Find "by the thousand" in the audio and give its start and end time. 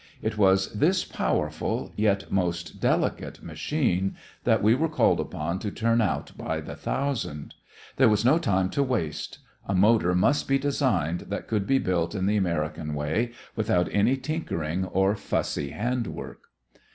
6.35-7.53